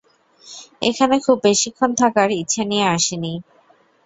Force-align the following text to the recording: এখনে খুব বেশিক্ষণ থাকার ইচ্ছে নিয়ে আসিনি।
এখনে 0.81 1.17
খুব 1.19 1.37
বেশিক্ষণ 1.43 1.89
থাকার 2.01 2.29
ইচ্ছে 2.33 2.61
নিয়ে 2.65 2.85
আসিনি। 2.95 3.33